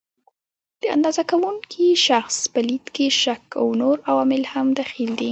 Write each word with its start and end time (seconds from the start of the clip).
د 0.81 0.83
اندازه 0.95 1.23
کوونکي 1.31 1.85
شخص 2.07 2.35
په 2.53 2.59
لید 2.67 2.85
کې 2.95 3.07
شک 3.23 3.43
او 3.61 3.67
نور 3.81 3.97
عوامل 4.09 4.43
هم 4.53 4.67
دخیل 4.79 5.11
دي. 5.19 5.29